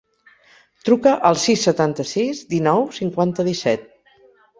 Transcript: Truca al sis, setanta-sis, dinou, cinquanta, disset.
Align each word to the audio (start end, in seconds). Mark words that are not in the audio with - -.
Truca 0.87 1.11
al 1.29 1.35
sis, 1.41 1.65
setanta-sis, 1.69 2.39
dinou, 2.53 2.81
cinquanta, 2.99 3.47
disset. 3.51 3.85